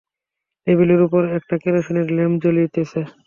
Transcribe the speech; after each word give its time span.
টেবিলের 0.67 1.01
উপর 1.07 1.21
একটা 1.37 1.55
কেরোসিনের 1.63 2.07
ল্যাম্প 2.11 2.37
জ্বলিতেছে। 2.43 2.99